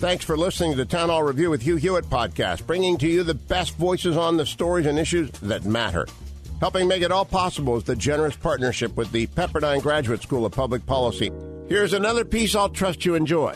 [0.00, 3.22] Thanks for listening to the Town Hall Review with Hugh Hewitt podcast, bringing to you
[3.22, 6.06] the best voices on the stories and issues that matter.
[6.58, 10.52] Helping make it all possible is the generous partnership with the Pepperdine Graduate School of
[10.52, 11.30] Public Policy.
[11.68, 13.54] Here's another piece I'll trust you enjoy.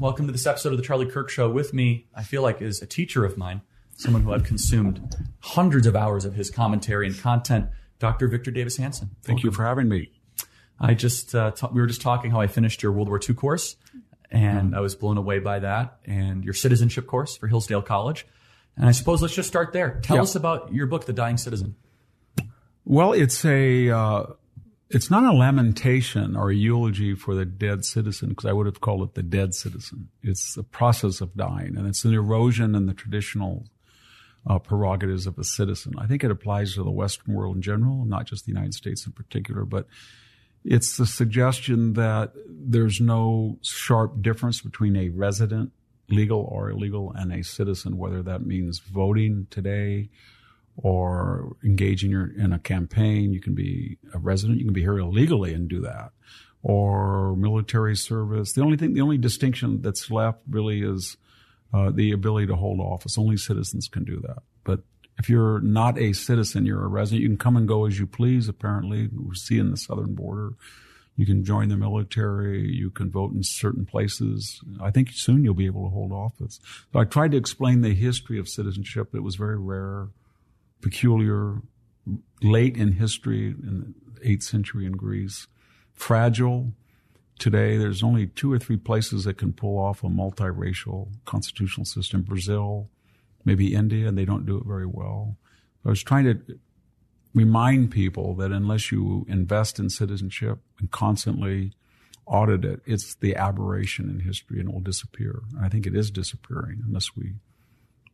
[0.00, 1.48] Welcome to this episode of the Charlie Kirk Show.
[1.48, 3.62] With me, I feel like is a teacher of mine,
[3.96, 7.68] someone who I've consumed hundreds of hours of his commentary and content,
[8.00, 8.26] Dr.
[8.26, 9.10] Victor Davis Hanson.
[9.22, 9.50] Thank Welcome.
[9.50, 10.10] you for having me.
[10.80, 13.36] I just uh, ta- we were just talking how I finished your World War II
[13.36, 13.76] course
[14.34, 15.98] and I was blown away by that.
[16.04, 18.26] And your citizenship course for Hillsdale College.
[18.76, 20.00] And I suppose let's just start there.
[20.02, 21.76] Tell us about your book, The Dying Citizen.
[22.84, 24.24] Well, it's a uh,
[24.90, 28.80] it's not a lamentation or a eulogy for the dead citizen because I would have
[28.80, 30.08] called it the dead citizen.
[30.22, 33.66] It's the process of dying, and it's an erosion in the traditional
[34.46, 35.94] uh, prerogatives of a citizen.
[35.96, 39.06] I think it applies to the Western world in general, not just the United States
[39.06, 39.86] in particular, but
[40.64, 45.72] it's the suggestion that there's no sharp difference between a resident,
[46.08, 50.08] legal or illegal, and a citizen, whether that means voting today
[50.76, 53.32] or engaging in a campaign.
[53.32, 56.12] You can be a resident, you can be here illegally and do that,
[56.62, 58.54] or military service.
[58.54, 61.18] The only thing, the only distinction that's left really is
[61.74, 63.18] uh, the ability to hold office.
[63.18, 64.42] Only citizens can do that.
[64.64, 64.80] But
[65.18, 67.22] if you're not a citizen, you're a resident.
[67.22, 68.48] You can come and go as you please.
[68.48, 70.54] Apparently, we're seeing the southern border.
[71.16, 72.68] You can join the military.
[72.68, 74.60] You can vote in certain places.
[74.80, 76.58] I think soon you'll be able to hold office.
[76.92, 79.14] So I tried to explain the history of citizenship.
[79.14, 80.08] It was very rare,
[80.80, 81.62] peculiar,
[82.42, 85.46] late in history in the eighth century in Greece,
[85.92, 86.72] fragile.
[87.38, 92.22] Today, there's only two or three places that can pull off a multiracial constitutional system.
[92.22, 92.88] Brazil,
[93.44, 95.36] maybe India, and they don't do it very well.
[95.84, 96.40] I was trying to
[97.34, 101.72] remind people that unless you invest in citizenship and constantly
[102.26, 105.42] audit it, it's the aberration in history and it will disappear.
[105.60, 107.34] I think it is disappearing unless we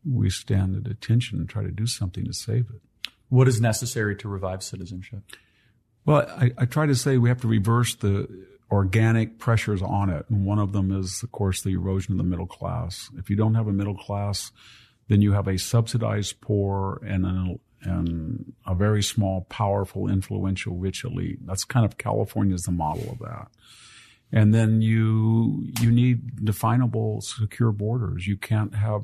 [0.05, 3.11] we stand at attention and try to do something to save it.
[3.29, 5.21] What is necessary to revive citizenship?
[6.07, 8.27] Well, I, I try to say we have to reverse the
[8.71, 10.25] organic pressures on it.
[10.31, 13.11] And one of them is, of course, the erosion of the middle class.
[13.19, 14.53] If you don't have a middle class
[15.11, 21.03] then you have a subsidized poor and an, and a very small, powerful, influential, rich
[21.03, 21.45] elite.
[21.45, 23.49] That's kind of California's the model of that.
[24.31, 28.29] And then you you need definable, secure borders.
[28.29, 29.03] You can't have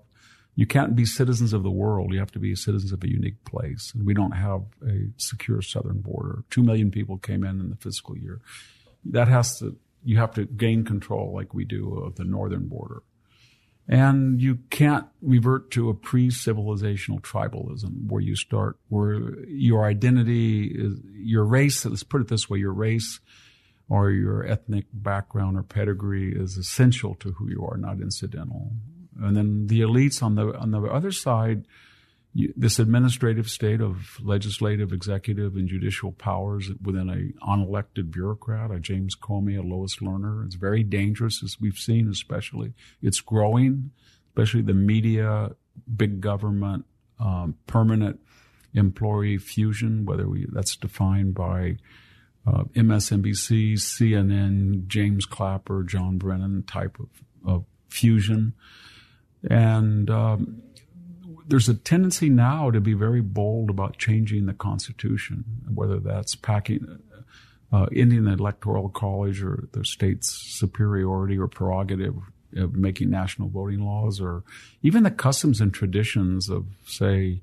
[0.54, 2.12] you can't be citizens of the world.
[2.12, 3.92] You have to be citizens of a unique place.
[3.92, 6.44] And we don't have a secure southern border.
[6.50, 8.40] Two million people came in in the fiscal year.
[9.04, 13.02] That has to you have to gain control like we do of the northern border.
[13.88, 20.98] And you can't revert to a pre-civilizational tribalism where you start, where your identity is,
[21.14, 23.20] your race, let's put it this way, your race
[23.88, 28.72] or your ethnic background or pedigree is essential to who you are, not incidental.
[29.22, 31.66] And then the elites on the, on the other side,
[32.56, 39.16] this administrative state of legislative, executive, and judicial powers within a unelected bureaucrat, a James
[39.16, 40.44] Comey, a Lois Lerner.
[40.44, 42.74] It's very dangerous, as we've seen, especially.
[43.00, 43.90] It's growing,
[44.28, 45.52] especially the media,
[45.96, 46.84] big government,
[47.18, 48.20] um, permanent
[48.74, 51.78] employee fusion, whether we, that's defined by
[52.46, 57.08] uh, MSNBC, CNN, James Clapper, John Brennan type of,
[57.46, 58.52] of fusion.
[59.48, 60.62] And um,
[61.46, 66.98] there's a tendency now to be very bold about changing the Constitution, whether that's packing,
[67.72, 72.16] uh, ending the Electoral College or the state's superiority or prerogative
[72.56, 74.42] of making national voting laws, or
[74.82, 77.42] even the customs and traditions of, say,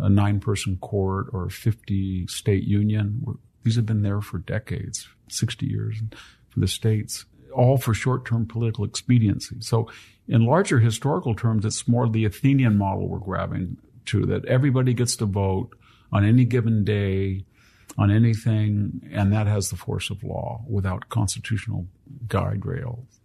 [0.00, 3.38] a nine person court or a 50 state union.
[3.62, 6.02] These have been there for decades, 60 years
[6.48, 7.24] for the states,
[7.54, 9.56] all for short term political expediency.
[9.60, 9.90] So
[10.32, 13.76] in larger historical terms, it's more the Athenian model we're grabbing
[14.06, 15.76] to that everybody gets to vote
[16.10, 17.44] on any given day
[17.98, 21.86] on anything, and that has the force of law without constitutional
[22.28, 23.20] guide rails.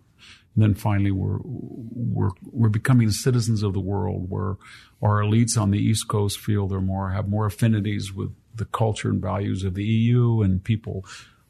[0.53, 4.57] And then finally, we're we're we're becoming citizens of the world, where
[5.01, 9.09] our elites on the East Coast feel they're more have more affinities with the culture
[9.09, 11.05] and values of the EU, and people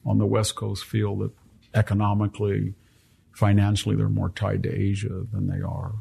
[0.06, 1.32] on the West Coast feel that
[1.74, 2.76] economically
[3.38, 5.94] financially they're more tied to Asia than they are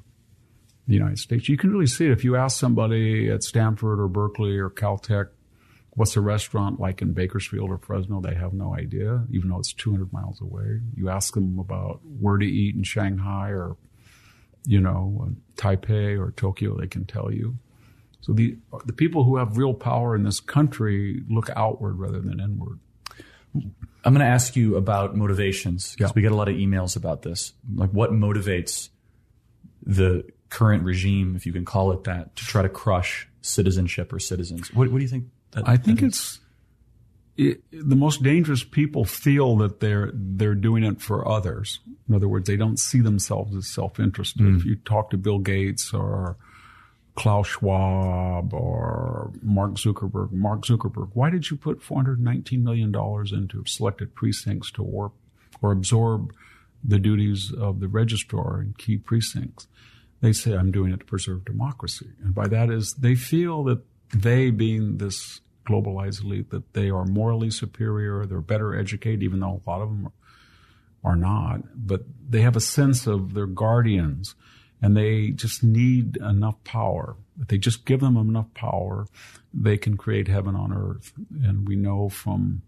[0.89, 1.49] the United States.
[1.49, 5.29] You can really see it if you ask somebody at Stanford or Berkeley or Caltech,
[5.91, 8.23] what's a restaurant like in Bakersfield or Fresno?
[8.23, 10.81] They have no idea, even though it's 200 miles away.
[10.95, 13.77] You ask them about where to eat in Shanghai or,
[14.65, 17.59] you know, Taipei or Tokyo, they can tell you.
[18.23, 18.57] So the
[18.87, 22.81] the people who have real power in this country look outward rather than inward.
[24.05, 26.15] I'm going to ask you about motivations because Yeah.
[26.15, 27.53] we get a lot of emails about this.
[27.75, 28.89] Like, what motivates
[29.85, 34.19] the current regime, if you can call it that, to try to crush citizenship or
[34.21, 34.73] citizens?
[34.73, 35.25] What, what do you think?
[35.53, 36.39] That, I think it's
[37.37, 41.81] it, the most dangerous people feel that they're they're doing it for others.
[42.09, 44.41] In other words, they don't see themselves as self-interested.
[44.43, 44.57] Hmm.
[44.57, 46.37] If you talk to Bill Gates or
[47.17, 53.65] Klaus Schwab or Mark Zuckerberg, Mark Zuckerberg, why did you put 419 million dollars into
[53.67, 55.15] selected precincts to warp
[55.61, 56.33] or absorb
[56.85, 59.67] the duties of the registrar in key precincts?
[60.21, 63.83] They say I'm doing it to preserve democracy, and by that is they feel that
[64.15, 69.63] they, being this globalized elite, that they are morally superior, they're better educated, even though
[69.67, 70.07] a lot of them
[71.05, 71.63] are, are not.
[71.75, 74.35] But they have a sense of their guardians,
[74.83, 77.17] and they just need enough power.
[77.41, 79.07] If they just give them enough power,
[79.53, 81.13] they can create heaven on earth.
[81.43, 82.63] And we know from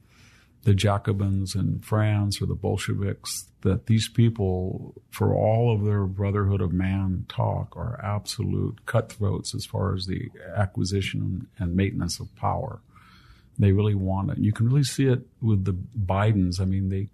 [0.65, 6.61] the Jacobins in France or the Bolsheviks that these people, for all of their brotherhood
[6.61, 12.81] of man talk, are absolute cutthroats as far as the acquisition and maintenance of power.
[13.59, 14.39] They really want it.
[14.39, 16.61] You can really see it with the Bidens.
[16.61, 17.09] I mean, they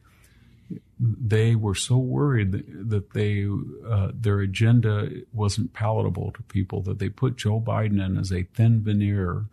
[0.99, 3.49] they were so worried that, that they
[3.89, 8.45] uh, their agenda wasn't palatable to people that they put Joe Biden in as a
[8.55, 9.47] thin veneer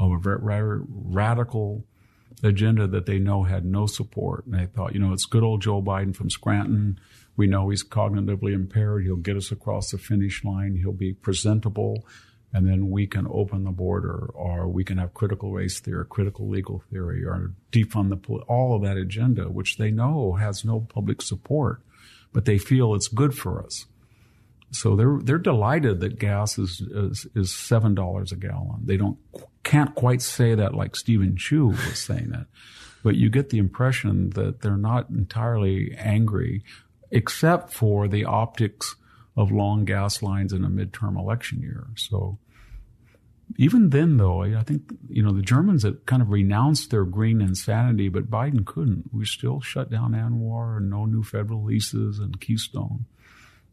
[0.00, 1.84] of a ra- ra- radical
[2.42, 4.46] agenda that they know had no support.
[4.46, 6.98] And they thought, you know, it's good old Joe Biden from Scranton.
[7.36, 9.04] We know he's cognitively impaired.
[9.04, 10.76] He'll get us across the finish line.
[10.76, 12.04] He'll be presentable.
[12.52, 16.48] And then we can open the border, or we can have critical race theory, critical
[16.48, 18.44] legal theory, or defund the police.
[18.48, 21.82] All of that agenda, which they know has no public support,
[22.32, 23.84] but they feel it's good for us.
[24.70, 28.80] So they're they're delighted that gas is is, is seven dollars a gallon.
[28.84, 29.18] They don't
[29.62, 32.46] can't quite say that like Steven Chu was saying that,
[33.02, 36.64] but you get the impression that they're not entirely angry,
[37.10, 38.96] except for the optics
[39.38, 41.86] of long gas lines in a midterm election year.
[41.96, 42.38] So
[43.56, 47.40] even then, though, I think you know the Germans had kind of renounced their green
[47.40, 49.10] insanity, but Biden couldn't.
[49.12, 53.06] We still shut down ANWR and no new federal leases and Keystone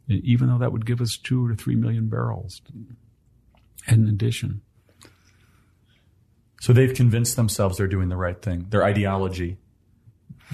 [0.07, 2.61] even though that would give us two or three million barrels
[3.87, 4.61] in addition.
[6.61, 8.67] So they've convinced themselves they're doing the right thing.
[8.69, 9.57] Their ideology,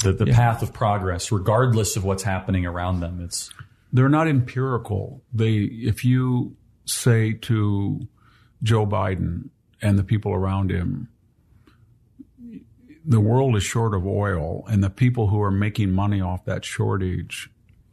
[0.04, 0.36] the, the Yeah.
[0.36, 3.20] path of progress, regardless of what's happening around them.
[3.22, 3.50] It's
[3.94, 5.24] They're not empirical.
[5.34, 6.56] They, if you
[6.86, 8.08] say to
[8.64, 9.50] Joe Biden
[9.82, 11.10] and the people around him,
[13.04, 16.64] the world is short of oil, and the people who are making money off that
[16.64, 17.50] shortage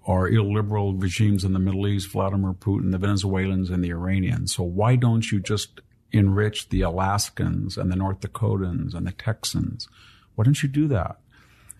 [0.06, 4.54] are illiberal regimes in the Middle East, Vladimir Putin, the Venezuelans, and the Iranians.
[4.54, 5.80] So why don't you just
[6.12, 9.88] enrich the Alaskans and the North Dakotans and the Texans?
[10.34, 11.18] Why don't you do that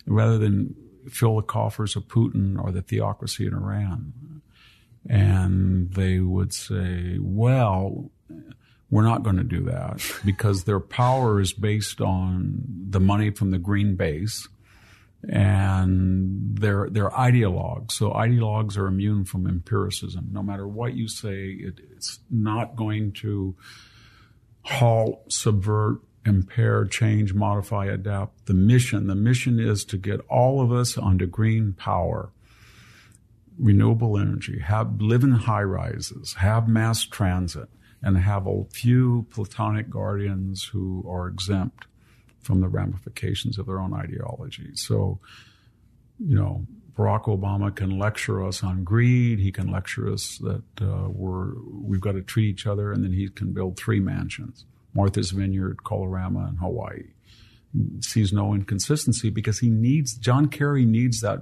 [0.07, 0.75] rather than
[1.11, 4.43] fill the coffers of Putin or the theocracy in Iran?
[5.09, 8.11] And they would say, well,
[8.91, 13.51] we're not going to do that because their power is based on the money from
[13.51, 14.49] the green base
[15.29, 17.93] and they're they're ideologues.
[17.93, 20.29] So ideologues are immune from empiricism.
[20.31, 23.57] No matter what you say, it, it's not going to
[24.63, 28.47] halt, subvert, impair, change, modify, adapt.
[28.47, 32.31] The mission, the mission is to get all of us onto green power,
[33.59, 37.69] renewable energy, have live in high rises, have mass transit,
[38.03, 41.87] and have a few platonic guardians who are exempt
[42.41, 44.71] from the ramifications of their own ideology.
[44.75, 45.19] So,
[46.19, 46.67] you know,
[46.97, 49.39] Barack Obama can lecture us on greed.
[49.39, 53.13] He can lecture us that uh, we're we've got to treat each other, and then
[53.13, 54.65] he can build three mansions:
[54.95, 57.09] Martha's Vineyard, Kalorama, and Hawaii.
[58.01, 61.41] Sees no inconsistency because he needs John Kerry needs that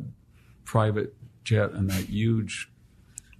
[0.64, 2.68] private jet and that huge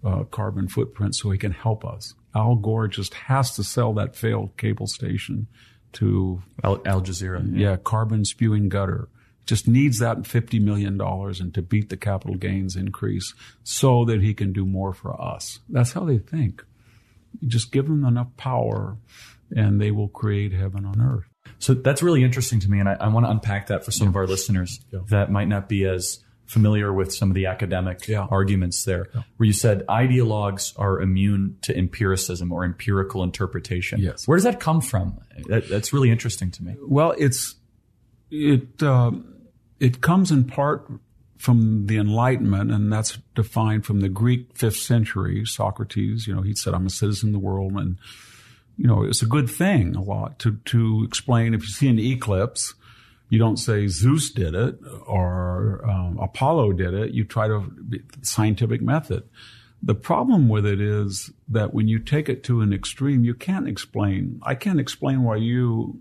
[0.04, 2.14] uh, carbon footprint so he can help us.
[2.34, 5.48] Al Gore just has to sell that failed cable station
[5.94, 7.42] to Al, Al Jazeera.
[7.58, 9.08] yeah, carbon spewing gutter.
[9.46, 13.32] Just needs that $50 million and to beat the capital gains increase
[13.62, 15.60] so that he can do more for us.
[15.68, 16.64] That's how they think.
[17.40, 18.96] You just give them enough power
[19.54, 21.26] and they will create heaven on earth.
[21.58, 24.08] So that's really interesting to me, and I, I want to unpack that for some
[24.08, 28.26] of our listeners that might not be as familiar with some of the academic Yeah.
[28.30, 34.00] arguments there, where you said ideologues are immune to empiricism or empirical interpretation.
[34.00, 34.26] Yes.
[34.28, 35.18] Where does that come from?
[35.48, 36.76] That, that's really interesting to me.
[36.80, 37.56] Well, it's
[38.30, 39.12] it uh,
[39.80, 40.88] it comes in part
[41.38, 45.44] from the Enlightenment, and that's defined from the Greek fifth century.
[45.44, 47.98] Socrates, you know, he said, "I'm a citizen of the world," and
[48.76, 51.54] you know, it's a good thing a lot to to explain.
[51.54, 52.74] If you see an eclipse,
[53.28, 57.12] you don't say Zeus did it or um, Apollo did it.
[57.12, 57.72] You try to
[58.22, 59.28] scientific method.
[59.82, 63.68] The problem with it is that when you take it to an extreme, you can't
[63.68, 64.40] explain.
[64.42, 66.00] I can't explain why you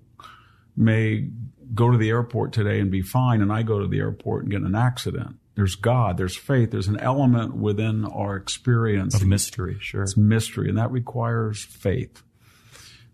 [0.75, 1.29] may
[1.73, 4.51] go to the airport today and be fine, and I go to the airport and
[4.51, 5.37] get in an accident.
[5.55, 10.03] There's God, there's faith, there's an element within our experience Of mystery, sure.
[10.03, 12.23] it's mystery, and that requires faith.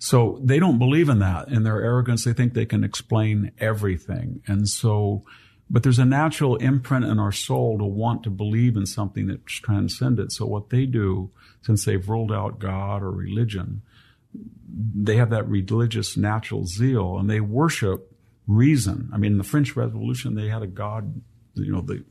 [0.03, 1.49] So they don't believe in that.
[1.49, 4.41] In their arrogance, they think they can explain everything.
[4.47, 5.23] And so,
[5.69, 9.53] but there's a natural imprint in our soul to want to believe in something that's
[9.53, 10.31] transcendent.
[10.31, 11.29] So what they do,
[11.61, 13.83] since they've ruled out God or religion,
[14.73, 18.11] they have that religious natural zeal and they worship
[18.47, 19.07] reason.
[19.13, 21.21] I mean, in the French Revolution, they had a God,
[21.53, 22.03] you know, the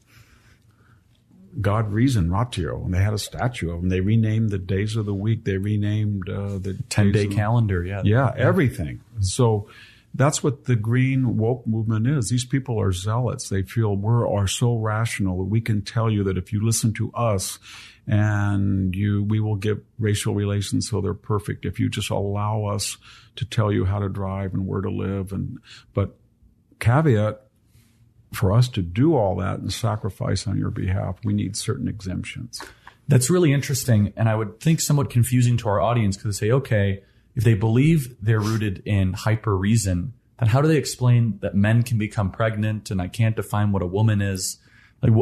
[1.61, 3.89] God reason, ratio, and they had a statue of him.
[3.89, 5.45] They renamed the days of the week.
[5.45, 8.03] They renamed uh, the 10 day calendar, yeah.
[8.05, 9.01] Yeah, everything.
[9.21, 9.69] So
[10.15, 12.29] that's what the green woke movement is.
[12.29, 13.49] These people are zealots.
[13.49, 16.93] They feel we are so rational that we can tell you that if you listen
[16.95, 17.59] to us
[18.07, 21.65] and you, we will get racial relations so they're perfect.
[21.65, 22.97] If you just allow us
[23.37, 25.59] to tell you how to drive and where to live and,
[25.95, 26.17] but
[26.81, 27.43] caveat,
[28.33, 32.63] for us to do all that and sacrifice on your behalf, we need certain exemptions.
[33.09, 36.53] That's really interesting, and I would think somewhat confusing to our audience because they say,
[36.53, 37.03] okay,
[37.35, 41.83] if they believe they're rooted in hyper reason, then how do they explain that men
[41.83, 44.59] can become pregnant and I can't define what a woman is?
[45.03, 45.13] Like,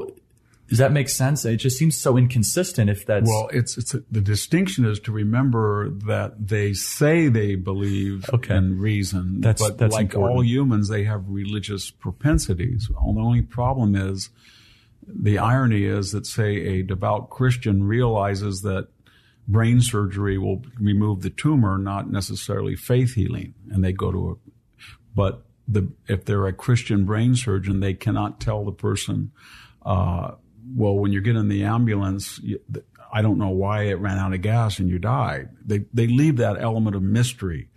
[0.69, 1.45] does that make sense?
[1.45, 2.91] It just seems so inconsistent.
[2.91, 8.29] If that's Well, it's it's the distinction is to remember that they say they believe
[8.33, 8.57] Okay.
[8.57, 10.37] in reason, That's- but that's like important.
[10.37, 12.89] all humans, they have religious propensities.
[12.91, 14.31] The only problem is
[15.07, 18.89] the irony is that say a devout Christian realizes that
[19.47, 24.35] brain surgery will remove the tumor, not necessarily faith healing, and they go to a
[25.15, 29.33] but the if they're a Christian brain surgeon, they cannot tell the person,
[29.87, 30.33] uh,
[30.75, 32.41] well, when you get in the ambulance,
[33.13, 35.49] I don't know why it ran out of gas and you died.
[35.65, 37.71] They they leave that element of mystery,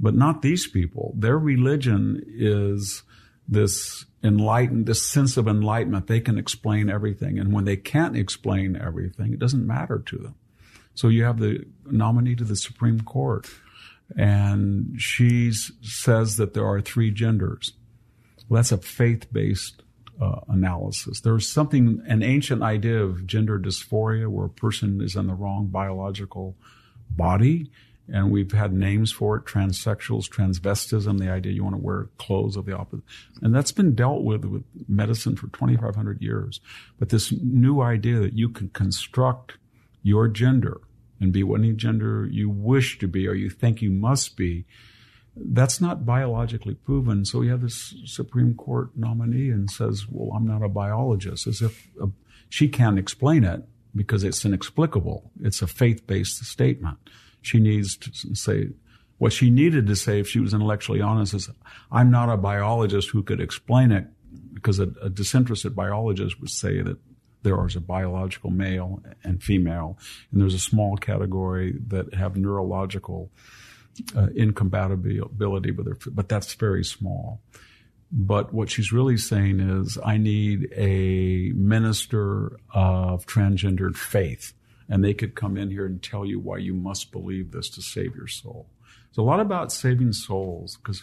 [0.00, 1.14] but not these people.
[1.16, 3.02] Their religion is
[3.48, 6.06] this enlightened, this sense of enlightenment.
[6.06, 10.34] They can explain everything, and when they can't explain everything, it doesn't matter to them.
[10.94, 13.46] So you have the nominee to the Supreme Court,
[14.16, 17.72] and she says that there are three genders.
[18.48, 19.82] Well, that's a faith-based
[20.20, 21.20] uh, analysis.
[21.20, 25.66] There's something, an ancient idea of gender dysphoria, where a person is in the wrong
[25.66, 26.56] biological
[27.10, 27.70] body,
[28.12, 31.18] and we've had names for it: transsexuals, transvestism.
[31.18, 33.04] The idea you want to wear clothes of the opposite,
[33.40, 36.60] and that's been dealt with with medicine for 2,500 years.
[36.98, 39.58] But this new idea that you can construct
[40.02, 40.80] your gender
[41.20, 44.64] and be any gender you wish to be or you think you must be,
[45.36, 47.24] that's not biologically proven.
[47.24, 51.62] So we have this Supreme Court nominee and says, well, I'm not a biologist, as
[51.62, 52.08] if uh
[52.48, 53.62] she can't explain it
[53.96, 55.30] because it's inexplicable.
[55.42, 56.98] It's a faith-based statement.
[57.40, 58.68] She needs to say,
[59.16, 61.48] what she needed to say if she was intellectually honest is,
[61.90, 64.06] I'm not a biologist who could explain it
[64.52, 66.98] because a, a disinterested biologist would say that
[67.42, 69.98] there is a biological male and female,
[70.30, 73.30] and there's a small category that have neurological
[74.16, 77.40] uh, incompatibility with their, but that's very small.
[78.10, 84.52] But what she's really saying is, I need a minister of transgendered faith,
[84.88, 87.82] and they could come in here and tell you why you must believe this to
[87.82, 88.68] save your soul.
[89.08, 91.02] It's a lot about saving souls because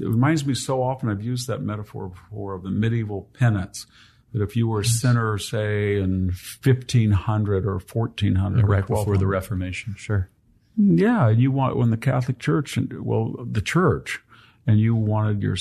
[0.00, 1.08] it reminds me so often.
[1.08, 3.86] I've used that metaphor before of the medieval penance.
[4.32, 6.32] That if you were a sinner, say in
[6.62, 10.30] 1500 or 1400, or right before the Reformation, sure.
[10.76, 14.20] Yeah, and you want when the Catholic Church and well, the church,
[14.66, 15.56] and you wanted your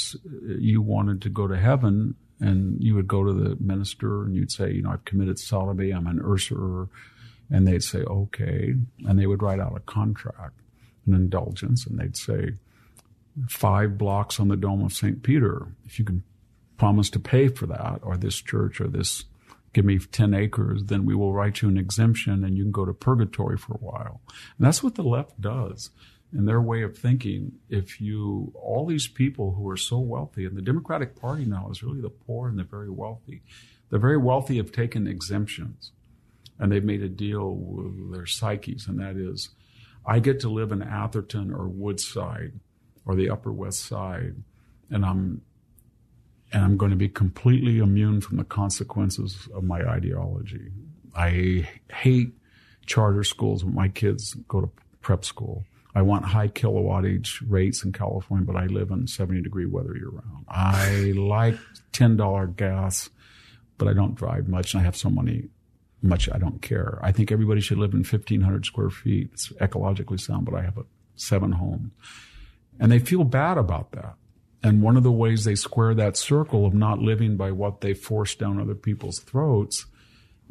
[0.57, 4.51] you wanted to go to heaven, and you would go to the minister and you'd
[4.51, 6.89] say, you know, I've committed sodomy, I'm an usurer,
[7.49, 8.75] and they'd say, okay,
[9.05, 10.59] and they would write out a contract,
[11.05, 12.53] an indulgence, and they'd say,
[13.47, 15.21] five blocks on the dome of St.
[15.23, 16.23] Peter, if you can
[16.77, 19.25] promise to pay for that, or this church, or this,
[19.73, 22.85] give me 10 acres, then we will write you an exemption and you can go
[22.85, 24.21] to purgatory for a while.
[24.57, 25.91] And that's what the left does
[26.33, 27.53] in their way of thinking.
[27.69, 31.83] If you, all these people who are so wealthy, and the Democratic Party now is
[31.83, 33.43] really the poor and the very wealthy,
[33.91, 35.91] The very wealthy have taken exemptions
[36.57, 39.49] and they've made a deal with their psyches, and that is,
[40.05, 42.53] I get to live in Atherton or Woodside
[43.03, 44.35] or the Upper West Side,
[44.91, 45.41] and I'm
[46.53, 50.71] and I'm going to be completely immune from the consequences of my ideology.
[51.15, 52.33] I hate
[52.85, 54.69] charter schools when my kids go to
[55.01, 55.65] prep school.
[55.93, 60.09] I want high kilowattage rates in California, but I live in 70 degree weather year
[60.09, 60.45] round.
[60.47, 61.57] I like
[61.93, 63.09] $10 gas,
[63.77, 65.49] but I don't drive much and I have so many
[66.01, 66.99] much I don't care.
[67.03, 69.29] I think everybody should live in 1500 square feet.
[69.33, 71.91] It's ecologically sound, but I have a seven home.
[72.79, 74.15] And they feel bad about that.
[74.63, 77.93] And one of the ways they square that circle of not living by what they
[77.93, 79.85] force down other people's throats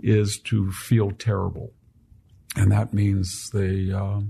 [0.03, 1.73] is to feel terrible.
[2.57, 4.21] And that means they, uh,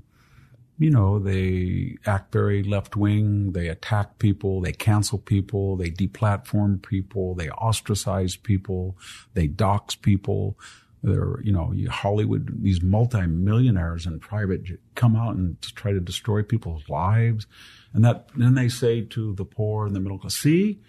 [0.79, 6.83] you know, they act very left wing, they attack people, they cancel people, they deplatform
[6.83, 8.99] people, they ostracize people,
[9.35, 10.59] they dox people.
[11.03, 14.63] They're, you know, Hollywood, these multimillionaires in private
[14.95, 17.47] come out and try to destroy people's lives.
[17.93, 20.81] And that, then they say to the poor and the middle class, see,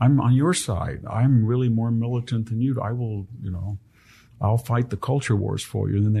[0.00, 1.04] I'm on your side.
[1.08, 2.80] I'm really more militant than you.
[2.80, 3.78] I will, you know,
[4.40, 5.96] I'll fight the culture wars for you.
[5.96, 6.12] And then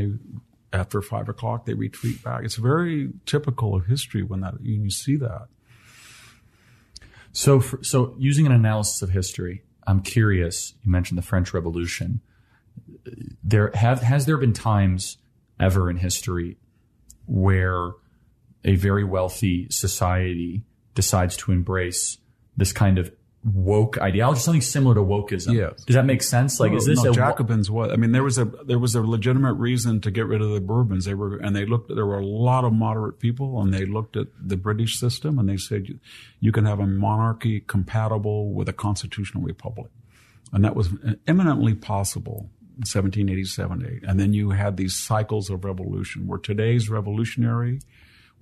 [0.72, 2.44] they, after five o'clock, they retreat back.
[2.44, 5.48] It's very typical of history when that, when you see that.
[7.32, 10.74] So, for, so using an analysis of history, I'm curious.
[10.84, 12.20] You mentioned the French Revolution
[13.42, 15.18] there have has there been times
[15.58, 16.56] ever in history
[17.26, 17.92] where
[18.64, 20.62] a very wealthy society
[20.94, 22.18] decides to embrace
[22.56, 23.12] this kind of
[23.44, 25.54] woke ideology, something similar to wokeism.
[25.54, 25.82] Yes.
[25.84, 26.60] Does that make sense?
[26.60, 27.70] Like, no, is this no, a Jacobins?
[27.70, 30.50] What I mean, there was a there was a legitimate reason to get rid of
[30.50, 31.04] the Bourbons.
[31.04, 31.92] They were and they looked.
[31.94, 35.48] There were a lot of moderate people, and they looked at the British system, and
[35.48, 35.98] they said you,
[36.40, 39.90] you can have a monarchy compatible with a constitutional republic,
[40.52, 40.90] and that was
[41.26, 47.80] eminently possible in 1787, And then you had these cycles of revolution where today's revolutionary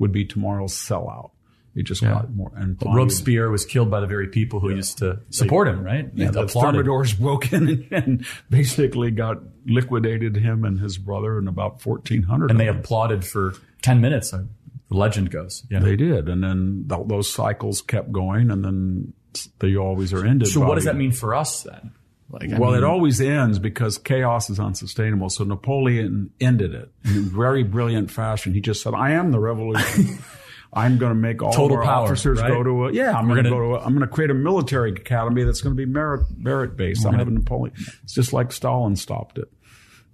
[0.01, 1.31] would be tomorrow's sellout.
[1.77, 2.15] It just yeah.
[2.15, 2.51] got more.
[2.57, 4.77] And Robespierre was killed by the very people who yeah.
[4.77, 6.11] used to support him, right?
[6.15, 11.47] Yeah, the Thermidors broke in and, and, basically got liquidated him and his brother in
[11.47, 12.51] about 1400.
[12.51, 14.33] And they applauded for 10 minutes.
[14.33, 14.49] The
[14.89, 15.65] legend goes.
[15.71, 15.79] Yeah.
[15.79, 16.29] They did.
[16.29, 19.13] And then th- those cycles kept going and then
[19.61, 20.49] they always are ended.
[20.49, 21.93] So what does that mean for us then?
[22.31, 25.31] Like, well, mean, it always ends because chaos is unsustainable.
[25.31, 28.55] So Napoleon ended it in a very brilliant fashion.
[28.55, 30.19] He just said, "I am the revolution."
[30.73, 32.49] I'm going to make all Total our power, officers right?
[32.49, 33.13] go to a yeah.
[33.13, 33.75] I'm going to go to.
[33.75, 37.05] A, I'm going to create a military academy that's going to be merit merit based.
[37.05, 37.75] I'm having Napoleon.
[38.05, 39.51] It's just like Stalin stopped it.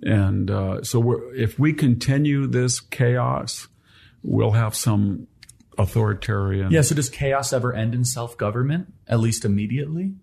[0.02, 3.68] And uh, so if we continue this chaos,
[4.22, 5.26] we'll have some
[5.76, 6.70] authoritarian.
[6.70, 6.81] Yeah.
[6.81, 8.94] So does chaos ever end in self government?
[9.07, 10.14] At least immediately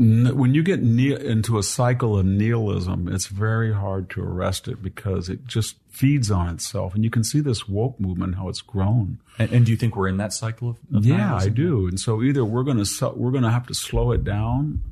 [0.00, 4.82] when you get ne- into a cycle of nihilism, it's very hard to arrest it
[4.82, 6.94] because it just feeds on itself.
[6.94, 9.18] And you can see this woke movement how it's grown.
[9.38, 11.52] And, and do you think we're in that cycle of, of yeah, nihilism?
[11.52, 11.86] I do.
[11.86, 14.82] And so either we're going to we're going to have to slow it down,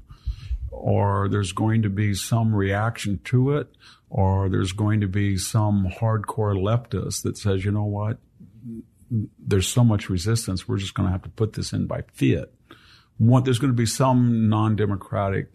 [0.71, 3.69] or there's going to be some reaction to it,
[4.11, 8.19] or there's going to be some hardcore leftist that says, you know what,
[9.39, 12.51] there's so much resistance, we're just going to have to put this in by fiat
[13.19, 15.49] want, there's going to be some non-democratic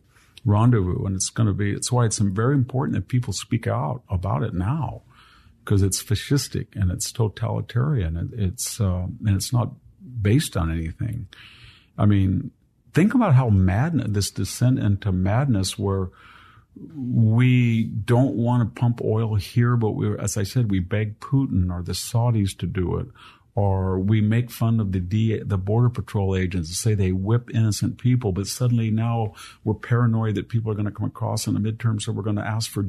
[0.45, 4.04] rendezvous and it's going to be, it's why it's very important that people speak out
[4.10, 5.02] about it now
[5.63, 8.32] because it's fascistic and it's totalitarian.
[8.34, 9.71] It's, uh, and it's not
[10.21, 11.28] based on anything.
[11.97, 12.52] I mean,
[12.93, 16.10] think about how mad this descent into madness where
[16.95, 21.71] we don't want to pump oil here, but we, as I said, we beg Putin
[21.71, 23.08] or the Saudis to do it,
[23.56, 27.50] or we make fun of the D, the border patrol agents and say they whip
[27.54, 31.54] innocent people, but suddenly now we're paranoid that people are going to come across in
[31.54, 32.88] the midterm, so we're going to ask for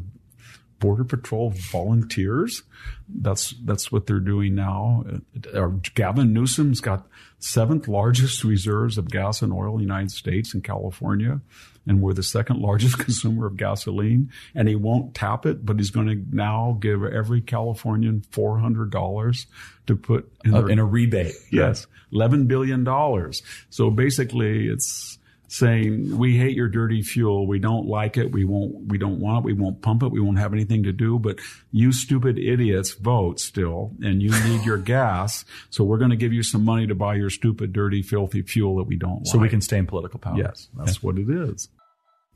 [0.79, 2.63] border patrol volunteers.
[3.09, 5.05] That's that's what they're doing now.
[5.53, 7.07] Uh, Gavin Newsom's got
[7.39, 11.41] seventh largest reserves of gas and oil in the United States in California
[11.87, 14.31] and we're the second largest consumer of gasoline.
[14.55, 18.91] And he won't tap it, but he's going to now give every Californian four hundred
[18.91, 19.47] dollars
[19.87, 21.35] to put in, uh, in a rebate.
[21.51, 23.43] Yes, eleven billion dollars.
[23.71, 27.47] So basically, it's saying we hate your dirty fuel.
[27.47, 28.33] We don't like it.
[28.33, 29.47] We won't we don't want it.
[29.47, 30.09] We won't pump it.
[30.09, 31.19] We won't have anything to do.
[31.19, 31.39] But
[31.71, 35.45] you stupid idiots vote still and you need your gas.
[35.71, 38.77] So we're going to give you some money to buy your stupid dirty filthy fuel
[38.77, 39.29] that we don't want.
[39.29, 39.45] so like.
[39.45, 40.37] we can stay in political power.
[40.37, 41.69] Yes that's what it is.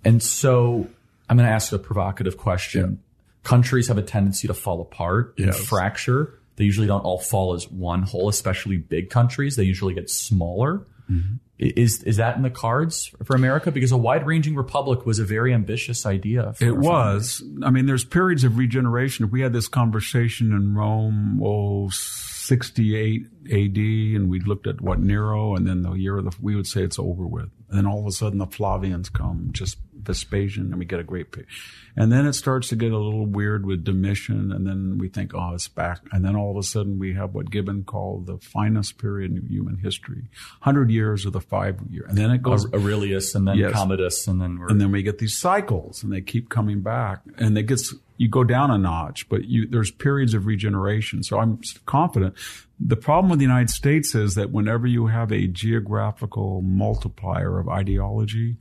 [0.04, 0.88] And so
[1.28, 3.00] i'm going to ask a provocative question.
[3.02, 3.48] Yeah.
[3.48, 6.34] countries have a tendency to fall apart and fracture.
[6.56, 9.56] They usually don't all fall as one whole especially big countries.
[9.56, 10.86] They usually get smaller.
[11.10, 13.72] Mm-hmm Is is that in the cards for America?
[13.72, 16.52] Because a wide ranging republic was a very ambitious idea.
[16.52, 17.42] For, it was.
[17.64, 19.24] I mean, there's periods of regeneration.
[19.24, 25.00] If we had this conversation in Rome, oh, 68 AD, and we looked at what
[25.00, 27.50] Nero, and then the year of the, we would say it's over with.
[27.68, 31.04] And then all of a sudden the Flavians come, just Vespasian, and we get a
[31.04, 31.54] great picture.
[31.96, 35.34] And then it starts to get a little weird with Domitian, and then we think,
[35.34, 36.00] oh, it's back.
[36.10, 39.46] And then all of a sudden we have what Gibbon called the finest period in
[39.46, 40.24] human history,
[40.60, 43.72] hundred years of the five year, and then it goes Aurelius, and then yes.
[43.72, 47.56] Commodus, and then and then we get these cycles, and they keep coming back, and
[47.56, 51.22] it gets you go down a notch, but you, there's periods of regeneration.
[51.22, 52.34] So I'm confident.
[52.80, 57.68] The problem with the United States is that whenever you have a geographical multiplier of
[57.68, 58.56] ideology,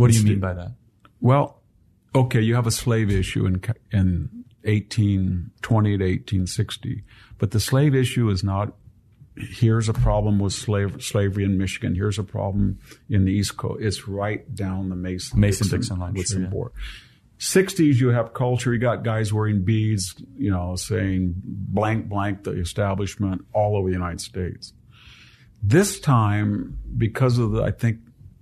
[0.00, 0.72] what do you mean by that?
[1.20, 1.62] Well,
[2.14, 4.30] okay, you have a slave issue in in
[4.64, 7.04] 1820 to 1860,
[7.38, 8.74] but the slave issue is not.
[9.36, 11.94] Here's a problem with slave, slavery in Michigan.
[11.94, 13.80] Here's a problem in the East Coast.
[13.80, 16.14] It's right down the Mason Mason Dixon line.
[16.14, 16.78] With sure, yeah.
[17.40, 18.74] 60s, you have culture.
[18.74, 23.94] You got guys wearing beads, you know, saying blank, blank the establishment all over the
[23.94, 24.74] United States.
[25.62, 28.00] This time, because of the, I think,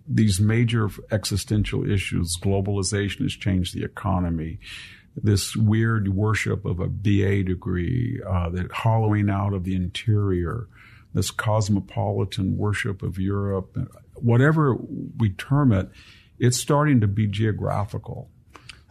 [0.08, 4.58] these major existential issues, globalization has changed the economy.
[5.16, 10.68] This weird worship of a BA degree, uh, the hollowing out of the interior,
[11.12, 13.76] this cosmopolitan worship of Europe,
[14.14, 14.76] whatever
[15.18, 15.90] we term it,
[16.38, 18.30] it's starting to be geographical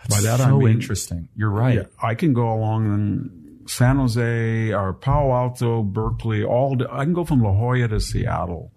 [0.10, 1.30] by that so I mean, interesting.
[1.36, 1.76] You're right.
[1.76, 7.14] Yeah, I can go along in San Jose or Palo Alto, Berkeley, all I can
[7.14, 8.72] go from La Jolla to Seattle.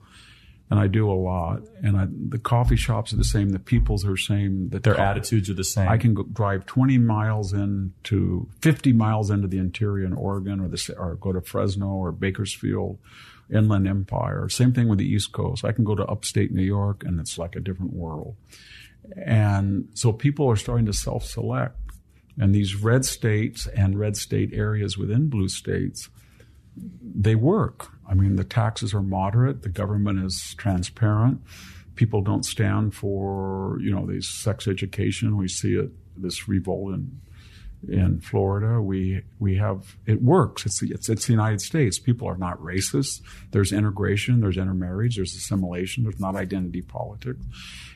[0.70, 3.48] And I do a lot, and I, the coffee shops are the same.
[3.48, 4.68] The peoples are the same.
[4.68, 5.88] The Their co- attitudes are the same.
[5.88, 10.68] I can go, drive 20 miles into 50 miles into the interior in Oregon, or
[10.68, 12.98] the or go to Fresno or Bakersfield,
[13.52, 14.48] Inland Empire.
[14.48, 15.64] Same thing with the East Coast.
[15.64, 18.37] I can go to upstate New York, and it's like a different world.
[19.16, 21.76] And so people are starting to self select.
[22.38, 26.09] And these red states and red state areas within blue states,
[26.76, 27.88] they work.
[28.09, 31.40] I mean, the taxes are moderate, the government is transparent.
[31.96, 35.37] People don't stand for, you know, these sex education.
[35.37, 37.20] We see it, this revolt in
[37.88, 38.80] in Florida.
[38.80, 40.66] We we have it works.
[40.66, 41.98] It's, it's it's the United States.
[41.98, 43.22] People are not racist.
[43.52, 44.40] There's integration.
[44.40, 45.16] There's intermarriage.
[45.16, 46.04] There's assimilation.
[46.04, 47.44] There's not identity politics,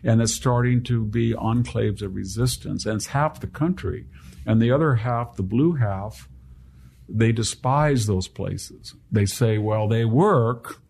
[0.03, 2.87] and it's starting to be enclaves of resistance.
[2.87, 4.07] And it's half the country,
[4.47, 6.29] and the other half, the blue half,
[7.09, 8.95] they despise those places.
[9.13, 10.81] They say, well, they work,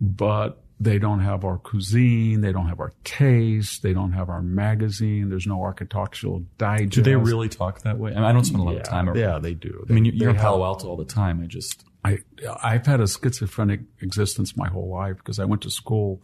[0.00, 2.40] but they don't have our cuisine.
[2.40, 3.82] They don't have our taste.
[3.82, 5.30] They don't have our magazine.
[5.30, 6.92] There's no architectural digest.
[6.92, 8.12] Do they really talk that way?
[8.12, 9.08] I, mean, I don't spend a lot yeah, of time.
[9.08, 9.18] Around.
[9.18, 9.84] Yeah, they do.
[9.86, 11.40] They, I mean, you're in Palo Alto all the time.
[11.42, 12.18] I just, I,
[12.62, 16.22] I've had a schizophrenic existence my whole life because I went to school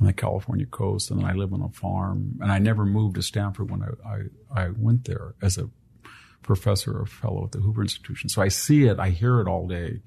[0.00, 3.14] on the California coast and then I live on a farm and I never moved
[3.14, 5.70] to Stanford when I, I, I went there as a
[6.44, 8.28] professor or fellow at the Hoover Institution.
[8.28, 10.00] So I see it, I hear it all day.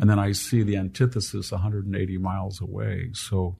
[0.00, 3.10] And then I see the antithesis 180 miles away.
[3.12, 3.56] So,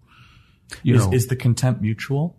[0.83, 1.13] you is, know.
[1.13, 2.37] Is the contempt mutual?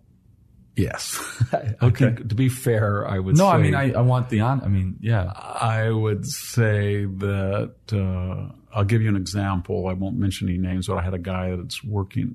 [0.76, 1.22] Yes.
[1.82, 2.06] okay.
[2.06, 4.62] Think, to be fair, I would no, say, I mean, I, I want the on,
[4.62, 5.32] I mean, yeah.
[5.34, 9.86] I would say that, uh, I'll give you an example.
[9.86, 12.34] I won't mention any names, but I had a guy that's working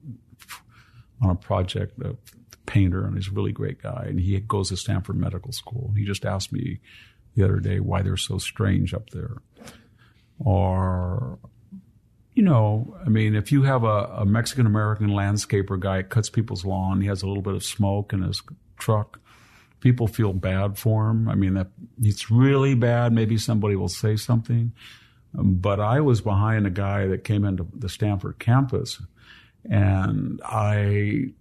[1.22, 2.16] on a project, a
[2.66, 4.06] painter, and he's a really great guy.
[4.08, 5.88] And he goes to Stanford Medical School.
[5.90, 6.80] And he just asked me
[7.36, 9.38] the other day why they're so strange up there.
[10.40, 11.40] Or,
[12.34, 16.66] you know, I mean, if you have a, a Mexican American landscaper guy cuts people's
[16.66, 18.42] lawn, he has a little bit of smoke in his
[18.78, 19.20] truck.
[19.82, 21.30] People feel bad for him.
[21.30, 21.68] I mean, that
[22.02, 23.14] it's really bad.
[23.14, 24.74] Maybe somebody will say something.
[25.34, 29.02] But I was behind a guy that came into the Stanford campus,
[29.70, 31.34] and I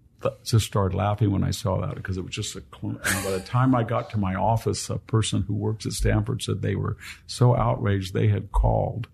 [0.44, 2.62] just started laughing when I saw that because it was just a.
[2.82, 6.42] And by the time I got to my office, a person who works at Stanford
[6.42, 9.08] said they were so outraged they had called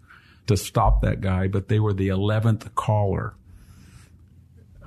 [0.46, 3.34] to stop that guy, but they were the eleventh caller.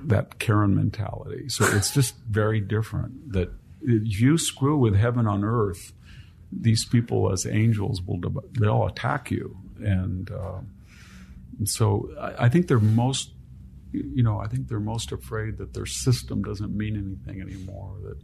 [0.00, 1.48] That Karen mentality.
[1.48, 3.32] So it's just very different.
[3.32, 3.50] That
[3.82, 5.92] if you screw with heaven on earth,
[6.52, 8.20] these people as angels will
[8.52, 10.60] they'll attack you, and uh,
[11.64, 13.32] so I, I think they're most
[13.92, 17.96] you know, I think they're most afraid that their system doesn't mean anything anymore.
[18.02, 18.18] That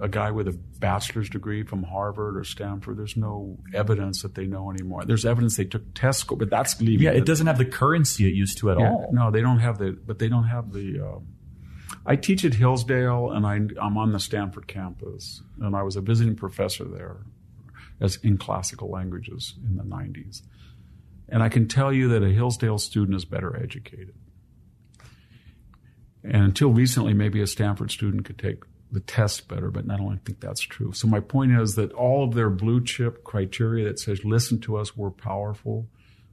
[0.00, 4.46] a guy with a bachelor's degree from Harvard or Stanford, there's no evidence that they
[4.46, 5.04] know anymore.
[5.04, 7.06] There's evidence they took test score, but that's leaving.
[7.06, 9.10] Yeah, it doesn't have the currency it used to at yeah, all.
[9.12, 11.04] No, they don't have the, but they don't have the.
[11.04, 11.18] Uh,
[12.06, 16.00] I teach at Hillsdale, and I, I'm on the Stanford campus, and I was a
[16.00, 17.18] visiting professor there,
[18.00, 20.42] as in classical languages in the 90s.
[21.28, 24.14] And I can tell you that a Hillsdale student is better educated
[26.24, 30.18] And until recently, maybe a Stanford student could take the test better, but I don't
[30.24, 30.92] think that's true.
[30.92, 34.76] So my point is that all of their blue chip criteria that says, listen to
[34.76, 35.88] us, we're powerful.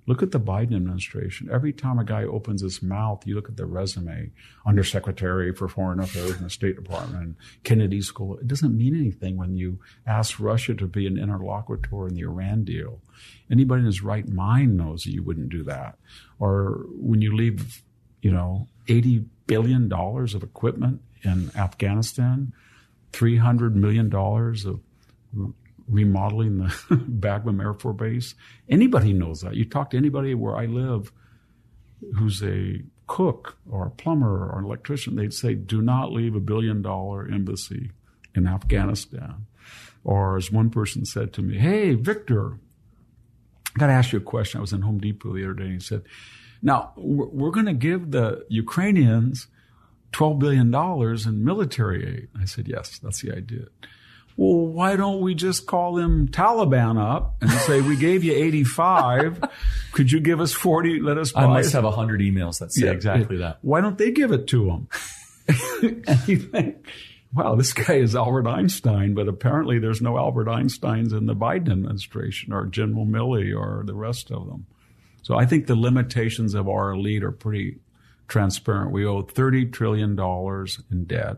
[0.07, 1.49] Look at the Biden administration.
[1.51, 4.31] Every time a guy opens his mouth, you look at the resume,
[4.65, 8.37] Undersecretary for Foreign Affairs in the State Department, Kennedy School.
[8.37, 12.63] It doesn't mean anything when you ask Russia to be an interlocutor in the Iran
[12.63, 13.01] deal.
[13.51, 15.97] Anybody in his right mind knows that you wouldn't do that.
[16.37, 17.81] Or when you leave,
[18.21, 22.53] you know, $80 billion dollars of equipment in Afghanistan,
[23.13, 24.79] $300 million of
[25.87, 28.35] remodeling the Bagram Air Force Base.
[28.69, 29.55] Anybody knows that.
[29.55, 31.11] You talk to anybody where I live
[32.15, 36.39] who's a cook or a plumber or an electrician, they'd say, do not leave a
[36.39, 37.91] billion dollar embassy
[38.33, 39.45] in Afghanistan.
[40.03, 42.59] Or as one person said to me, hey, Victor,
[43.75, 44.59] I got to ask you a question.
[44.59, 46.03] I was in Home Depot the other day and he said,
[46.65, 49.47] now we're going to give the Ukrainians
[50.13, 52.27] $12 billion in military aid.
[52.41, 53.67] I said, yes, that's the idea.
[54.35, 59.43] Well, why don't we just call them Taliban up and say, we gave you 85.
[59.93, 61.01] Could you give us 40?
[61.01, 63.49] Let us buy I must have 100 emails that say Yeah, exactly yeah.
[63.49, 63.59] that.
[63.61, 64.87] Why don't they give it to them?
[66.07, 66.87] and you think,
[67.31, 71.71] wow, this guy is Albert Einstein, but apparently there's no Albert Einsteins in the Biden
[71.71, 74.65] administration or General Milley or the rest of them.
[75.25, 77.79] So I think the limitations of our elite are pretty
[78.27, 78.91] transparent.
[78.91, 80.11] We owe $30 trillion
[80.91, 81.37] in debt.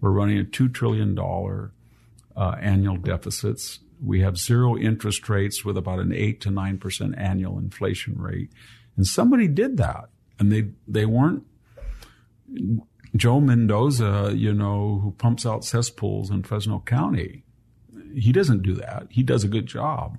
[0.00, 3.80] We're running a $2 trillion uh, annual deficits.
[4.00, 8.50] We have zero interest rates with about an 8 to 9% annual inflation rate.
[8.96, 10.08] And somebody did that.
[10.38, 11.42] And they, they weren't
[13.16, 17.42] Joe Mendoza, you know, who pumps out cesspools in Fresno County.
[18.14, 19.08] He doesn't do that.
[19.10, 20.16] He does a good job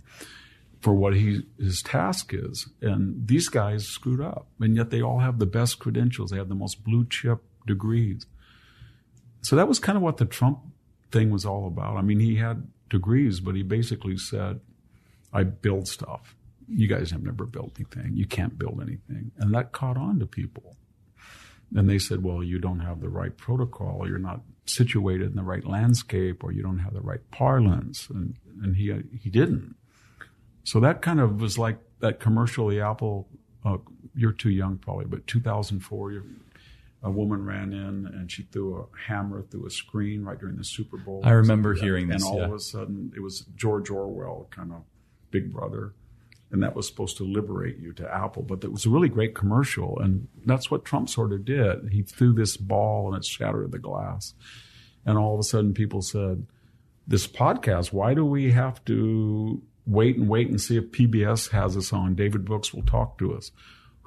[0.81, 2.69] for what he, his task is.
[2.81, 4.47] And these guys screwed up.
[4.59, 6.31] And yet they all have the best credentials.
[6.31, 8.25] They have the most blue chip degrees.
[9.41, 10.59] So that was kind of what the Trump
[11.11, 11.97] thing was all about.
[11.97, 14.59] I mean, he had degrees, but he basically said,
[15.33, 16.35] I build stuff.
[16.67, 18.15] You guys have never built anything.
[18.15, 19.31] You can't build anything.
[19.37, 20.75] And that caught on to people.
[21.75, 24.07] And they said, well, you don't have the right protocol.
[24.07, 28.07] You're not situated in the right landscape or you don't have the right parlance.
[28.09, 29.75] And, and he, he didn't.
[30.67, 33.30] So that kind of was like that commercial, the Apple,
[33.63, 33.77] uh,
[34.13, 36.25] you're too young probably, but 2004, you're,
[37.03, 40.65] a woman ran in and she threw a hammer through a screen right during the
[40.65, 41.21] Super Bowl.
[41.23, 42.45] I remember hearing and this, And all yeah.
[42.47, 44.82] of a sudden, it was George Orwell, kind of
[45.32, 45.93] Big Brother,
[46.51, 48.43] and that was supposed to liberate you to Apple.
[48.43, 51.93] But it was a really great commercial, and that's what Trump sort of did.
[51.93, 54.34] He threw this ball and it shattered the glass,
[55.06, 56.45] and all of a sudden, people said,
[57.08, 61.78] "This podcast, why do we have to?" Wait and wait and see if PBS has
[61.78, 62.13] us on.
[62.13, 63.52] David Brooks will talk to us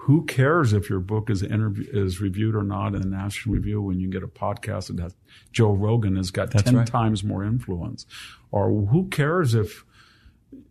[0.05, 3.83] who cares if your book is interview, is reviewed or not in the National Review
[3.83, 5.15] when you get a podcast that has
[5.53, 6.87] Joe Rogan has got That's ten right.
[6.87, 8.07] times more influence,
[8.51, 9.85] or who cares if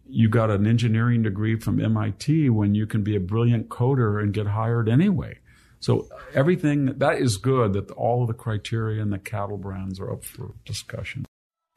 [0.08, 4.34] you got an engineering degree from MIT when you can be a brilliant coder and
[4.34, 5.38] get hired anyway.
[5.80, 10.12] So everything that is good that all of the criteria and the cattle brands are
[10.12, 11.26] up for discussion.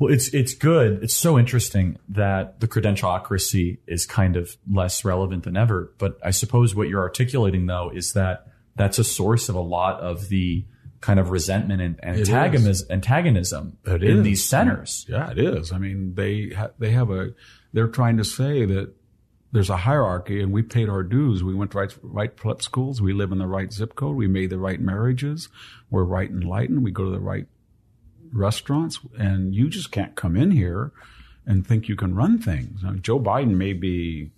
[0.02, 1.04] Well, it's it's good.
[1.04, 5.92] It's so interesting that the credentialocracy is kind of less relevant than ever.
[5.98, 10.00] But I suppose what you're articulating though is that that's a source of a lot
[10.00, 10.64] of the
[11.02, 12.28] kind of resentment and is.
[12.28, 15.06] antagonism, antagonism in these centers.
[15.08, 15.70] Yeah, it is.
[15.70, 17.34] I mean, they ha- they have a.
[17.72, 18.92] They're trying to say that
[19.52, 21.44] there's a hierarchy, and we paid our dues.
[21.44, 23.00] We went to right right prep schools.
[23.00, 24.16] We live in the right zip code.
[24.16, 25.48] We made the right marriages.
[25.90, 26.82] We're right enlightened.
[26.82, 27.46] We go to the right
[28.32, 30.92] restaurants, and you just can't come in here
[31.46, 32.82] and think you can run things.
[32.82, 34.30] Now, Joe Biden may be.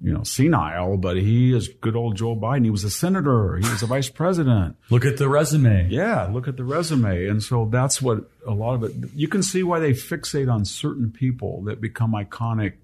[0.00, 2.64] You know, senile, but he is good old Joe Biden.
[2.64, 3.56] He was a senator.
[3.56, 4.76] He was a vice president.
[4.90, 5.88] Look at the resume.
[5.88, 7.26] Yeah, look at the resume.
[7.26, 10.66] And so that's what a lot of it, you can see why they fixate on
[10.66, 12.74] certain people that become iconic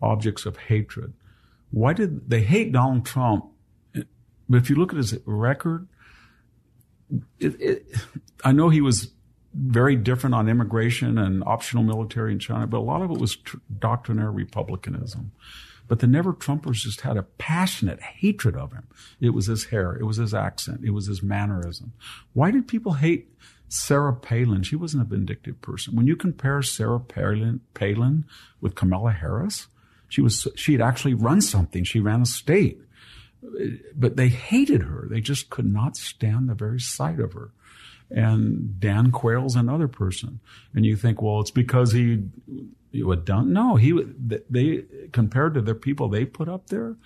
[0.00, 1.14] objects of hatred.
[1.72, 3.46] Why did they hate Donald Trump?
[3.92, 4.06] But
[4.50, 5.88] if you look at his record,
[7.40, 7.86] it, it,
[8.44, 9.10] I know he was
[9.54, 13.36] very different on immigration and optional military in China, but a lot of it was
[13.36, 15.32] tr- doctrinaire republicanism.
[15.86, 18.88] But the never Trumpers just had a passionate hatred of him.
[19.20, 21.92] It was his hair, it was his accent, it was his mannerism.
[22.32, 23.28] Why did people hate
[23.68, 24.62] Sarah Palin?
[24.62, 25.94] She wasn't a vindictive person.
[25.94, 28.24] When you compare Sarah Palin, Palin
[28.60, 29.68] with Kamala Harris,
[30.08, 31.84] she was she had actually run something.
[31.84, 32.80] She ran a state,
[33.94, 35.06] but they hated her.
[35.08, 37.50] They just could not stand the very sight of her
[38.10, 40.40] and Dan Quayle's another person.
[40.74, 42.24] And you think, well, it's because he,
[42.92, 43.52] he had done.
[43.52, 43.98] No, he
[44.48, 46.96] they compared to the people they put up there,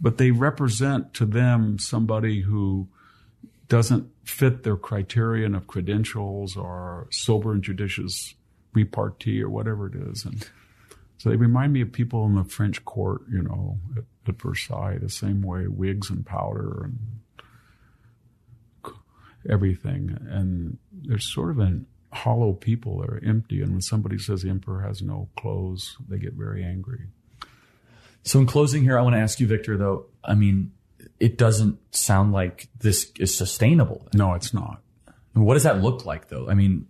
[0.00, 2.88] but they represent to them somebody who
[3.68, 8.34] doesn't fit their criterion of credentials or sober and judicious
[8.72, 10.24] repartee or whatever it is.
[10.24, 10.46] And
[11.18, 14.98] so they remind me of people in the French court, you know, at, at Versailles,
[14.98, 16.98] the same way wigs and powder and
[19.48, 20.16] everything.
[20.28, 23.60] And there's sort of an hollow people that are empty.
[23.60, 27.06] And when somebody says the emperor has no clothes, they get very angry.
[28.22, 30.72] So in closing here, I want to ask you, Victor, though, I mean,
[31.20, 34.08] it doesn't sound like this is sustainable.
[34.14, 34.80] No, it's not.
[35.34, 36.48] What does that look like, though?
[36.48, 36.86] I mean,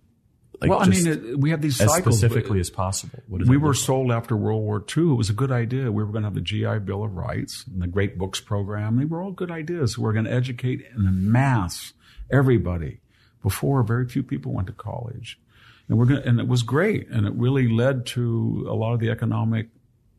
[0.61, 2.17] like well, I mean, it, we have these as cycles.
[2.17, 3.19] specifically as possible.
[3.27, 5.11] What we were sold after World War II.
[5.11, 5.91] It was a good idea.
[5.91, 8.97] We were going to have the GI Bill of Rights and the Great Books Program.
[8.97, 9.97] They were all good ideas.
[9.97, 11.93] We we're going to educate in mass
[12.31, 12.99] everybody.
[13.41, 15.39] Before, very few people went to college,
[15.87, 18.99] and we're going and it was great, and it really led to a lot of
[18.99, 19.67] the economic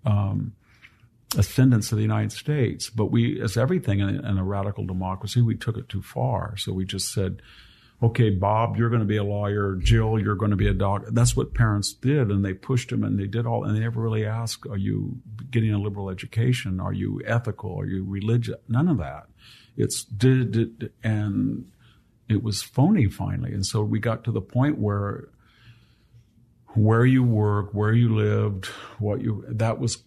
[0.04, 0.54] um,
[1.36, 2.88] ascendance of the United States.
[2.90, 6.56] But we, as everything in, in a radical democracy, we took it too far.
[6.56, 7.42] So we just said,
[8.02, 9.76] okay, Bob, you're going to be a lawyer.
[9.76, 11.10] Jill, you're going to be a doctor.
[11.10, 12.30] That's what parents did.
[12.30, 15.18] And they pushed them and they did all, and they never really asked, are you
[15.50, 16.80] getting a liberal education?
[16.80, 17.78] Are you ethical?
[17.78, 18.56] Are you religious?
[18.68, 19.26] None of that.
[19.76, 21.70] It's did, did and
[22.28, 23.52] it was phony finally.
[23.52, 25.28] And so we got to the point where
[26.74, 28.66] where you work, where you lived,
[28.98, 30.02] what you, that was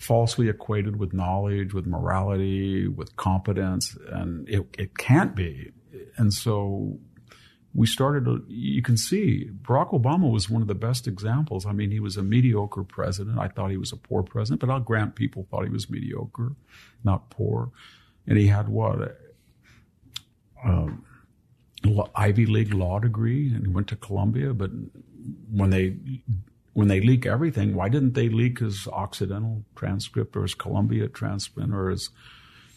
[0.00, 5.70] falsely equated with knowledge, with morality, with competence, and it, it can't be.
[6.16, 6.98] And so
[7.74, 11.64] we started, you can see Barack Obama was one of the best examples.
[11.64, 13.38] I mean, he was a mediocre president.
[13.38, 16.52] I thought he was a poor president, but I'll grant people thought he was mediocre,
[17.02, 17.70] not poor.
[18.26, 19.18] And he had what?
[20.62, 21.04] Um,
[22.14, 24.70] Ivy League law degree and he went to Columbia, but
[25.50, 25.96] when they
[26.74, 31.72] when they leak everything, why didn't they leak his Occidental transcript or his Columbia transcript
[31.72, 32.10] or his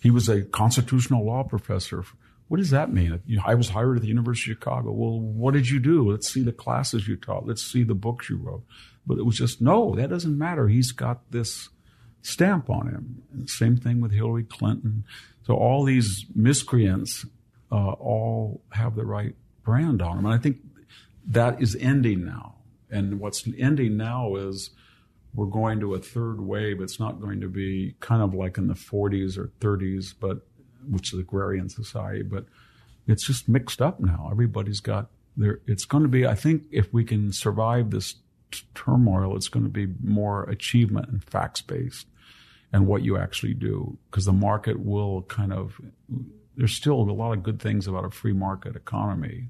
[0.01, 2.03] he was a constitutional law professor.
[2.47, 3.19] What does that mean?
[3.43, 4.91] I was hired at the University of Chicago.
[4.91, 6.12] Well, what did you do?
[6.12, 7.47] Let's see the classes you taught.
[7.47, 8.63] Let's see the books you wrote.
[9.08, 10.67] But it was just, no, that doesn't matter.
[10.67, 11.69] He's got this
[12.21, 13.23] stamp on him.
[13.34, 15.05] And same thing with Hillary Clinton.
[15.45, 17.25] So all these miscreants
[17.71, 20.25] uh, all have the right brand on them.
[20.25, 20.58] And I think
[21.27, 22.55] that is ending now.
[22.91, 24.69] And what's ending now is
[25.34, 26.79] we're going to a third wave.
[26.79, 30.47] It's not going to be kind of like in the 40s or 30s, but
[30.89, 32.45] which is agrarian society, but
[33.08, 34.30] it's just mixed up now.
[34.32, 35.60] Everybody's got there.
[35.67, 38.15] It's going to be, I think, if we can survive this
[38.52, 42.08] t- turmoil, it's going to be more achievement and facts based
[42.74, 45.80] and what you actually do because the market will kind of,
[46.58, 49.50] there's still a lot of good things about a free market economy.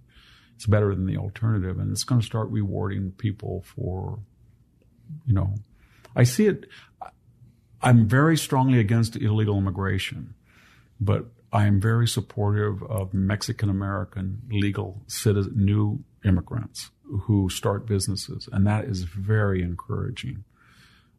[0.56, 4.19] It's better than the alternative and it's going to start rewarding people for,
[5.26, 5.56] you know,
[6.15, 6.67] I see it.
[7.82, 10.35] I'm very strongly against illegal immigration
[10.99, 16.91] but I am very supportive of Mexican American legal citizen, new immigrants
[17.23, 20.43] who start businesses, and that is very encouraging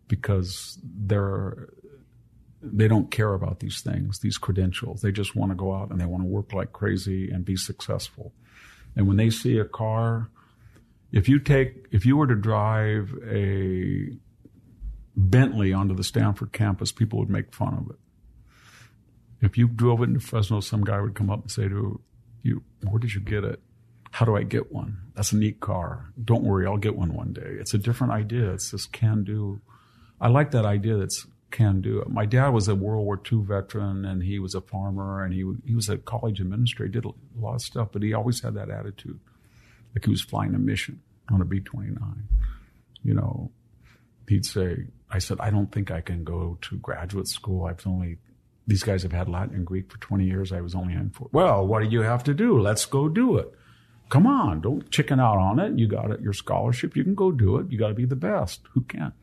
[0.09, 1.69] because they're
[2.63, 5.01] they don't care about these things, these credentials.
[5.01, 7.57] They just want to go out and they want to work like crazy and be
[7.57, 8.33] successful.
[8.97, 10.31] And when they see a car,
[11.13, 14.11] if you take if you were to drive a
[15.17, 17.97] Bentley onto the Stanford campus, people would make fun of it
[19.41, 22.01] if you drove it into Fresno, some guy would come up and say to
[22.43, 23.61] you, Where did you get it?
[24.13, 24.99] How do I get one?
[25.15, 26.13] That's a neat car.
[26.23, 27.57] Don't worry, I'll get one one day.
[27.61, 28.53] It's a different idea.
[28.53, 29.61] It's this can do.
[30.21, 32.05] I like that idea that's can do.
[32.09, 35.45] My dad was a World War II veteran and he was a farmer and he,
[35.65, 38.71] he was a college administrator, did a lot of stuff, but he always had that
[38.71, 39.19] attitude.
[39.95, 42.29] Like he was flying a mission on a B 29.
[43.03, 43.51] You know,
[44.29, 47.67] he'd say, I said, I don't think I can go to graduate school.
[47.67, 48.19] I've only
[48.67, 50.53] these guys have had Latin and Greek for 20 years.
[50.53, 52.59] I was only in for, well, what do you have to do?
[52.59, 53.53] Let's go do it.
[54.09, 55.79] Come on, don't chicken out on it.
[55.79, 56.97] You got it, your scholarship.
[56.97, 57.71] You can go do it.
[57.71, 58.61] You got to be the best.
[58.73, 59.15] Who can't?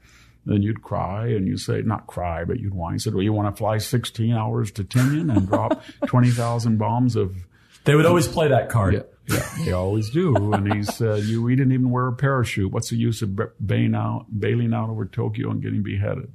[0.45, 2.93] Then you'd cry and you'd say, not cry, but you'd whine.
[2.93, 7.15] He said, well, you want to fly 16 hours to Tinian and drop 20,000 bombs
[7.15, 7.35] of.
[7.85, 8.93] They would always play that card.
[8.93, 10.53] Yeah, yeah, they always do.
[10.53, 12.71] And he said, you, we didn't even wear a parachute.
[12.71, 16.31] What's the use of bailing out, bailing out over Tokyo and getting beheaded?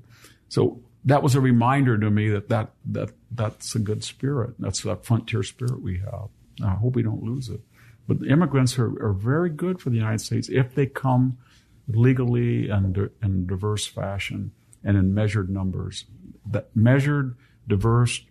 [0.49, 4.55] So that was a reminder to me that, that that that's a good spirit.
[4.59, 6.29] That's that frontier spirit we have.
[6.63, 7.61] I hope we don't lose it.
[8.07, 11.39] But immigrants are, are very good for the United States if they come
[11.87, 16.05] legally and in diverse fashion and in measured numbers.
[16.47, 17.37] That measured,
[17.67, 18.23] diverse,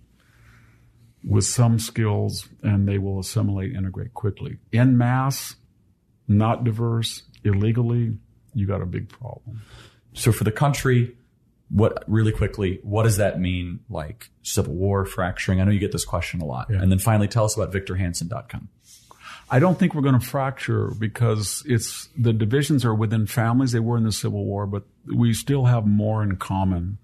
[1.24, 4.57] with some skills, and they will assimilate, integrate quickly.
[4.72, 5.55] In mass,
[6.28, 8.18] not diverse, illegally,
[8.53, 9.61] you got a big problem.
[10.13, 11.16] So for the country,
[11.70, 13.82] what really quickly, what does that mean?
[13.89, 15.59] Like civil war, fracturing?
[15.59, 16.68] I know you get this question a lot.
[16.70, 16.82] Yeah.
[16.82, 18.70] And then finally tell us about victorhanson.com.
[19.49, 23.72] I don't think we're going to fracture because it's the divisions are within families.
[23.72, 26.97] They were in the Civil War, but we still have more in common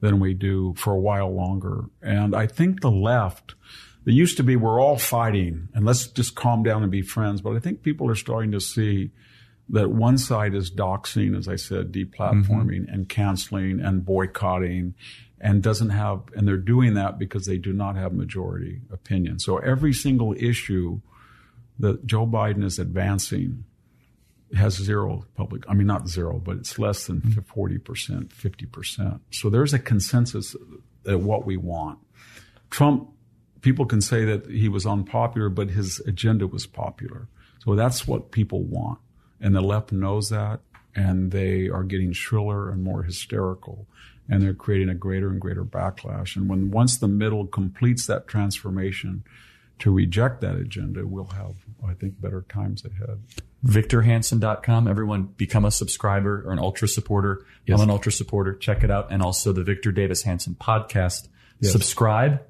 [0.00, 1.84] than we do for a while longer.
[2.00, 3.54] And I think the left,
[4.06, 7.40] it used to be we're all fighting and let's just calm down and be friends.
[7.40, 9.10] But I think people are starting to see
[9.70, 12.92] that one side is doxing, as I said, deplatforming mm-hmm.
[12.92, 14.94] and canceling and boycotting
[15.40, 19.38] and doesn't have, and they're doing that because they do not have majority opinion.
[19.38, 21.00] So every single issue
[21.78, 23.64] that Joe Biden is advancing
[24.54, 27.80] has zero public, I mean, not zero, but it's less than 40%,
[28.28, 29.20] 50%.
[29.30, 30.56] So there's a consensus
[31.06, 31.98] at what we want.
[32.68, 33.08] Trump,
[33.60, 37.28] people can say that he was unpopular, but his agenda was popular.
[37.64, 38.98] So that's what people want.
[39.40, 40.60] And the left knows that,
[40.94, 43.86] and they are getting shriller and more hysterical,
[44.28, 46.36] and they're creating a greater and greater backlash.
[46.36, 49.24] And when once the middle completes that transformation
[49.80, 51.54] to reject that agenda, we'll have,
[51.86, 53.22] I think, better times ahead.
[53.64, 54.88] VictorHanson.com.
[54.88, 57.44] Everyone become a subscriber or an ultra supporter.
[57.66, 57.78] Yes.
[57.78, 58.54] I'm an ultra supporter.
[58.54, 59.08] Check it out.
[59.10, 61.28] And also the Victor Davis Hanson podcast.
[61.60, 61.72] Yes.
[61.72, 62.42] Subscribe.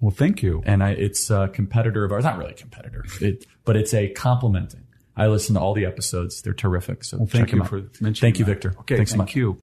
[0.00, 0.62] Well, thank you.
[0.66, 2.24] And I, it's a competitor of ours.
[2.24, 4.85] Not really a competitor, it, but it's a complimenting
[5.16, 6.42] I listen to all the episodes.
[6.42, 7.04] They're terrific.
[7.04, 8.52] So well, thank you for mentioning Thank you, that.
[8.52, 8.74] Victor.
[8.80, 9.58] Okay, Thanks thank so you.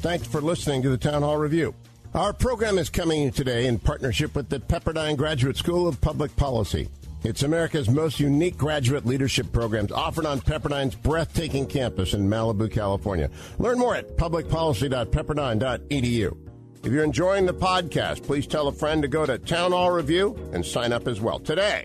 [0.00, 1.74] Thanks for listening to the Town Hall Review.
[2.14, 6.88] Our program is coming today in partnership with the Pepperdine Graduate School of Public Policy.
[7.22, 13.28] It's America's most unique graduate leadership programs offered on Pepperdine's breathtaking campus in Malibu, California.
[13.58, 16.36] Learn more at publicpolicy.pepperdine.edu.
[16.82, 20.34] If you're enjoying the podcast, please tell a friend to go to Town Hall Review
[20.54, 21.84] and sign up as well today.